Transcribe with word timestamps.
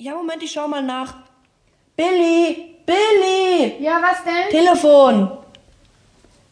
Ja, 0.00 0.14
Moment, 0.14 0.40
ich 0.44 0.52
schau 0.52 0.68
mal 0.68 0.80
nach. 0.82 1.12
Billy! 1.96 2.76
Billy! 2.86 3.82
Ja, 3.82 4.00
was 4.00 4.22
denn? 4.22 4.48
Telefon! 4.50 5.28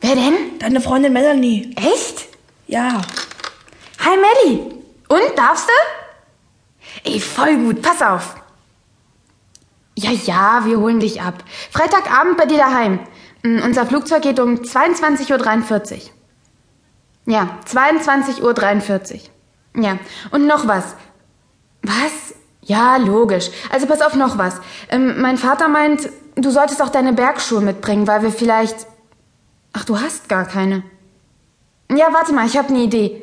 Wer 0.00 0.14
denn? 0.14 0.58
Deine 0.60 0.80
Freundin 0.80 1.12
Melanie. 1.12 1.74
Echt? 1.76 2.28
Ja. 2.68 3.02
Hi, 3.98 4.16
Melli. 4.16 4.60
Und, 5.08 5.36
darfst 5.36 5.68
du? 5.68 7.10
Ey, 7.10 7.18
voll 7.18 7.56
gut. 7.56 7.82
Pass 7.82 8.00
auf. 8.00 8.36
Ja, 9.96 10.12
ja, 10.12 10.64
wir 10.64 10.78
holen 10.78 11.00
dich 11.00 11.20
ab. 11.20 11.42
Freitagabend 11.72 12.36
bei 12.36 12.46
dir 12.46 12.58
daheim. 12.58 13.00
Mm, 13.42 13.58
Unser 13.64 13.86
Flugzeug 13.86 14.22
geht 14.22 14.38
um 14.38 14.54
22.43 14.62 15.94
Uhr. 15.94 16.00
Ja, 17.26 17.58
22.43 17.66 19.14
Uhr. 19.74 19.82
Ja, 19.82 19.98
und 20.30 20.46
noch 20.46 20.68
was. 20.68 20.94
Was? 21.82 22.34
Ja, 22.64 22.96
logisch. 22.96 23.50
Also 23.70 23.86
pass 23.86 24.00
auf 24.02 24.14
noch 24.14 24.38
was. 24.38 24.60
Ähm, 24.88 25.20
mein 25.20 25.36
Vater 25.36 25.68
meint, 25.68 26.08
du 26.36 26.50
solltest 26.50 26.80
auch 26.82 26.90
deine 26.90 27.12
Bergschuhe 27.12 27.60
mitbringen, 27.60 28.06
weil 28.06 28.22
wir 28.22 28.30
vielleicht... 28.30 28.86
Ach, 29.72 29.84
du 29.84 29.98
hast 29.98 30.28
gar 30.28 30.44
keine. 30.44 30.82
Ja, 31.90 32.08
warte 32.12 32.32
mal, 32.32 32.46
ich 32.46 32.56
habe 32.56 32.68
eine 32.68 32.82
Idee. 32.82 33.22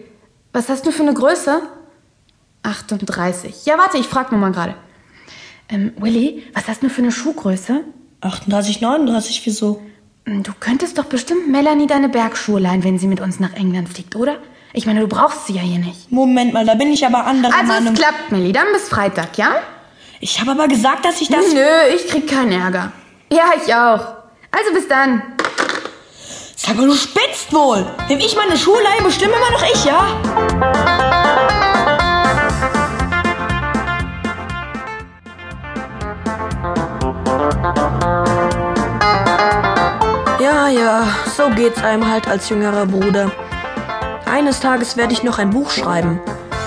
Was 0.52 0.68
hast 0.70 0.86
du 0.86 0.92
für 0.92 1.04
eine 1.04 1.14
Größe? 1.14 1.62
38. 2.64 3.66
Ja, 3.66 3.78
warte, 3.78 3.98
ich 3.98 4.08
frag 4.08 4.32
nur 4.32 4.42
mal 4.42 4.52
gerade. 4.52 4.76
Ähm, 5.70 5.94
Willy, 5.98 6.44
was 6.54 6.68
hast 6.68 6.84
du 6.84 6.90
für 6.90 7.02
eine 7.02 7.12
Schuhgröße? 7.12 7.82
38, 8.22 8.82
39, 8.82 9.42
wieso? 9.46 9.82
Hm, 10.26 10.44
Du 10.44 10.52
könntest 10.60 10.98
doch 10.98 11.06
bestimmt 11.06 11.48
Melanie 11.48 11.88
deine 11.88 12.10
Bergschuhe 12.10 12.60
leihen, 12.60 12.84
wenn 12.84 13.00
sie 13.00 13.08
mit 13.08 13.22
uns 13.22 13.40
nach 13.40 13.54
England 13.54 13.88
fliegt, 13.90 14.16
oder? 14.16 14.38
Ich 14.74 14.86
meine, 14.86 15.00
du 15.02 15.08
brauchst 15.08 15.48
sie 15.48 15.54
ja 15.54 15.62
hier 15.62 15.80
nicht. 15.80 16.12
Moment 16.12 16.54
mal, 16.54 16.66
da 16.66 16.76
bin 16.76 16.92
ich 16.92 17.06
aber 17.06 17.26
anderer 17.26 17.54
Also 17.54 17.74
Meinung. 17.74 17.94
es 17.94 18.00
klappt, 18.00 18.32
Melly. 18.32 18.52
Dann 18.52 18.68
bis 18.74 18.88
Freitag, 18.88 19.38
ja? 19.38 19.56
Ich 20.20 20.40
habe 20.40 20.52
aber 20.52 20.68
gesagt, 20.68 21.06
dass 21.06 21.22
ich 21.22 21.30
das. 21.30 21.54
Nö, 21.54 21.60
ich 21.96 22.08
krieg 22.08 22.28
keinen 22.30 22.52
Ärger. 22.52 22.92
Ja, 23.32 23.46
ich 23.56 23.74
auch. 23.74 24.00
Also 24.52 24.74
bis 24.74 24.88
dann. 24.88 25.22
Sag 26.56 26.76
mal, 26.76 26.88
du 26.88 26.94
spitzt 26.94 27.54
wohl! 27.54 27.86
Wenn 28.08 28.20
ich 28.20 28.36
meine 28.36 28.58
Schuhe 28.58 28.82
leihe, 28.84 29.02
bestimme 29.02 29.34
immer 29.34 29.52
noch 29.52 29.64
ich, 29.74 29.86
ja? 29.86 31.20
Ja, 40.40 40.68
ja, 40.70 41.04
so 41.36 41.50
geht's 41.50 41.82
einem 41.84 42.10
halt 42.10 42.28
als 42.28 42.50
jüngerer 42.50 42.86
Bruder. 42.86 43.32
Eines 44.30 44.60
Tages 44.60 44.96
werde 44.96 45.14
ich 45.14 45.24
noch 45.24 45.40
ein 45.40 45.50
Buch 45.50 45.72
schreiben. 45.72 46.20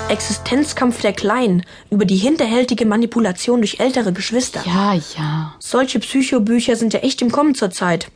Existenzkampf 0.08 1.00
der 1.00 1.12
Kleinen 1.12 1.64
über 1.90 2.04
die 2.04 2.16
hinterhältige 2.16 2.86
Manipulation 2.86 3.60
durch 3.60 3.78
ältere 3.78 4.12
Geschwister. 4.12 4.62
Ja, 4.66 4.94
ja. 4.94 5.54
Solche 5.60 6.00
Psychobücher 6.00 6.74
sind 6.74 6.92
ja 6.92 7.00
echt 7.00 7.22
im 7.22 7.30
Kommen 7.30 7.54
zurzeit. 7.54 8.10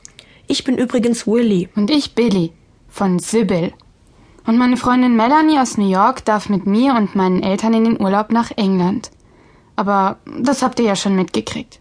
Ich 0.49 0.65
bin 0.65 0.77
übrigens 0.77 1.29
Willy. 1.29 1.69
Und 1.77 1.93
ich 1.93 2.17
Billy 2.17 2.53
von 2.89 3.21
Sybil. 3.21 3.73
Und 4.47 4.59
meine 4.59 4.77
Freundin 4.77 5.15
Melanie 5.15 5.61
aus 5.61 5.79
New 5.79 5.89
York 5.89 6.25
darf 6.25 6.49
mit 6.49 6.67
mir 6.67 6.95
und 6.95 7.15
meinen 7.15 7.45
Eltern 7.45 7.73
in 7.73 7.85
den 7.85 8.01
Urlaub 8.01 8.33
nach 8.33 8.51
England. 8.57 9.13
Aber 9.77 10.19
das 10.41 10.63
habt 10.63 10.81
ihr 10.81 10.87
ja 10.87 10.97
schon 10.97 11.15
mitgekriegt. 11.15 11.79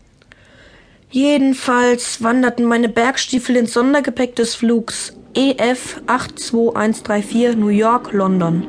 Jedenfalls 1.09 2.21
wanderten 2.21 2.65
meine 2.65 2.89
Bergstiefel 2.89 3.55
ins 3.55 3.73
Sondergepäck 3.73 4.35
des 4.35 4.53
Flugs 4.53 5.13
EF 5.35 6.01
82134 6.07 7.55
New 7.57 7.67
York, 7.67 8.13
London. 8.13 8.65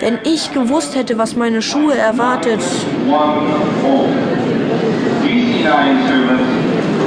Wenn 0.00 0.18
ich 0.24 0.52
gewusst 0.52 0.96
hätte, 0.96 1.16
was 1.16 1.36
meine 1.36 1.62
Schuhe 1.62 1.96
erwartet. 1.96 2.60
one 3.06 3.46
home. 3.82 4.12
DC-9 5.22 6.08
service 6.08 6.62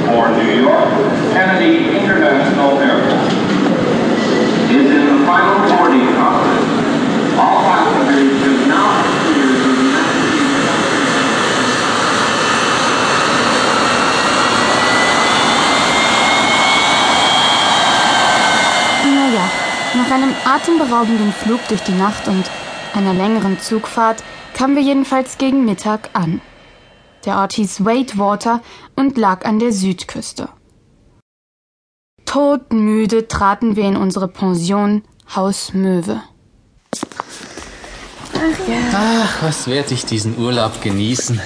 for 0.06 0.28
New 0.30 0.62
York 0.62 0.88
Kennedy 1.34 1.98
International 1.98 2.78
Airport 2.80 3.15
nach 19.96 20.10
einem 20.10 20.34
atemberaubenden 20.44 21.32
Flug 21.32 21.60
durch 21.68 21.82
die 21.82 21.92
Nacht 21.92 22.28
und 22.28 22.44
einer 22.94 23.14
längeren 23.14 23.58
Zugfahrt 23.58 24.22
kamen 24.54 24.76
wir 24.76 24.82
jedenfalls 24.82 25.38
gegen 25.38 25.64
Mittag 25.64 26.10
an. 26.12 26.40
Der 27.24 27.36
Ort 27.38 27.54
hieß 27.54 27.84
Wadewater 27.84 28.62
und 28.94 29.16
lag 29.16 29.44
an 29.44 29.58
der 29.58 29.72
Südküste. 29.72 30.48
Todmüde 32.24 33.28
traten 33.28 33.76
wir 33.76 33.84
in 33.84 33.96
unsere 33.96 34.28
Pension 34.28 35.02
Haus 35.34 35.72
Möwe. 35.72 36.22
Ach, 38.92 39.42
was 39.42 39.66
werd 39.66 39.90
ich 39.90 40.04
diesen 40.04 40.38
Urlaub 40.38 40.82
genießen? 40.82 41.40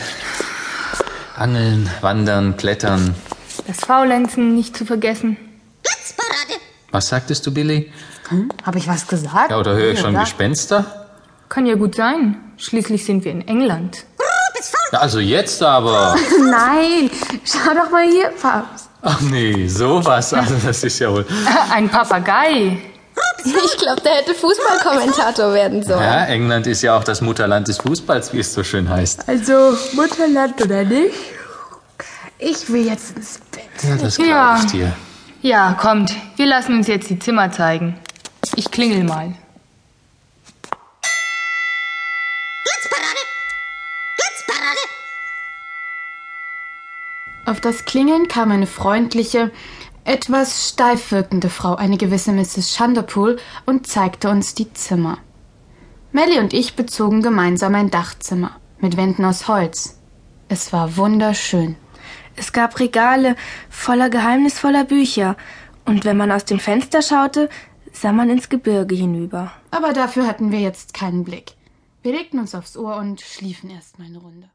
Angeln, 1.37 1.89
wandern, 2.01 2.57
klettern. 2.57 3.15
Das 3.67 3.81
Faulenzen 3.81 4.55
nicht 4.55 4.77
zu 4.77 4.85
vergessen. 4.85 5.37
Was 6.93 7.09
sagtest 7.09 7.47
du, 7.47 7.53
Billy? 7.53 7.93
Habe 8.65 8.79
ich 8.79 8.89
was 8.89 9.07
gesagt? 9.07 9.51
Ja, 9.51 9.59
oder 9.59 9.75
höre 9.75 9.93
ich 9.93 10.01
schon 10.01 10.15
Ja. 10.15 10.21
Gespenster? 10.21 10.85
Kann 11.49 11.67
ja 11.67 11.75
gut 11.75 11.95
sein. 11.97 12.37
Schließlich 12.57 13.05
sind 13.05 13.25
wir 13.25 13.33
in 13.33 13.47
England. 13.49 14.05
Ja, 14.93 14.99
also 15.01 15.19
jetzt 15.21 15.63
aber. 15.63 16.17
Nein, 16.41 17.11
schau 17.45 17.75
doch 17.75 17.91
mal 17.91 18.05
hier, 18.09 18.31
Papst. 18.41 18.89
Ach 19.03 19.21
nee, 19.23 19.67
sowas. 19.67 20.33
Also 20.35 20.55
das 20.65 20.85
ist 20.85 20.99
ja 20.99 21.11
wohl. 21.13 21.27
Ein 21.73 21.89
Papagei. 21.89 22.79
Ich 23.45 23.77
glaube, 23.79 24.01
der 24.03 24.13
hätte 24.17 24.35
Fußballkommentator 24.35 25.55
werden 25.55 25.83
sollen. 25.83 26.03
Ja, 26.03 26.25
England 26.27 26.67
ist 26.67 26.83
ja 26.83 26.97
auch 26.97 27.05
das 27.05 27.21
Mutterland 27.21 27.69
des 27.69 27.79
Fußballs, 27.79 28.33
wie 28.33 28.41
es 28.41 28.53
so 28.53 28.63
schön 28.63 28.89
heißt. 28.89 29.29
Also, 29.29 29.77
Mutterland 29.95 30.61
oder 30.63 30.85
nicht? 30.85 31.15
Ich 32.39 32.71
will 32.71 32.87
jetzt 32.87 33.17
ins 33.17 33.39
Bett. 33.51 33.63
Ja, 33.89 33.97
das 33.97 34.17
glaube 34.17 34.31
Ja. 34.31 34.59
ich 34.65 34.71
dir. 34.71 34.93
Ja, 35.43 35.73
kommt. 35.73 36.15
Wir 36.37 36.47
lassen 36.47 36.75
uns 36.77 36.87
jetzt 36.87 37.09
die 37.09 37.19
Zimmer 37.19 37.51
zeigen. 37.51 37.99
Ich 38.57 38.71
klingel 38.71 39.05
mal. 39.05 39.35
Auf 47.47 47.61
das 47.61 47.85
Klingeln 47.85 48.29
kam 48.29 48.53
eine 48.53 48.67
freundliche, 48.67 49.51
etwas 50.05 50.69
steif 50.69 51.11
wirkende 51.11 51.49
Frau, 51.49 51.75
eine 51.75 51.97
gewisse 51.97 52.33
Mrs. 52.33 52.77
Shunderpool, 52.77 53.39
und 53.67 53.87
zeigte 53.87 54.29
uns 54.29 54.55
die 54.55 54.73
Zimmer. 54.73 55.19
Melly 56.13 56.39
und 56.39 56.53
ich 56.53 56.77
bezogen 56.77 57.23
gemeinsam 57.23 57.75
ein 57.75 57.91
Dachzimmer 57.91 58.53
mit 58.79 58.97
Wänden 58.97 59.25
aus 59.25 59.49
Holz. 59.49 59.99
Es 60.49 60.73
war 60.73 60.97
wunderschön. 60.97 61.77
Es 62.37 62.53
gab 62.53 62.79
Regale 62.79 63.37
voller 63.69 64.11
geheimnisvoller 64.11 64.85
Bücher, 64.85 65.37
und 65.85 66.05
wenn 66.05 66.17
man 66.17 66.31
aus 66.31 66.45
dem 66.45 66.61
Fenster 66.61 67.03
schaute, 67.03 67.49
sah 67.93 68.13
man 68.13 68.31
ins 68.31 68.49
Gebirge 68.49 68.95
hinüber. 68.95 69.53
Aber 69.71 69.93
dafür 69.93 70.27
hatten 70.27 70.53
wir 70.53 70.61
jetzt 70.61 70.95
keinen 70.95 71.25
Blick. 71.25 71.53
Wir 72.03 72.13
legten 72.13 72.39
uns 72.39 72.55
aufs 72.55 72.77
Ohr 72.77 72.97
und 72.97 73.21
schliefen 73.21 73.71
erst 73.71 73.99
mal 73.99 74.07
eine 74.07 74.19
Runde. 74.19 74.51